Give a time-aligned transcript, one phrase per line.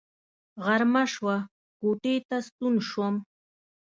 [0.63, 1.35] غرمه شوه
[1.79, 3.15] کوټې ته ستون شوم.